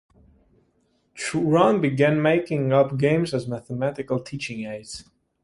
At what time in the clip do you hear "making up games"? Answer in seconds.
2.23-3.35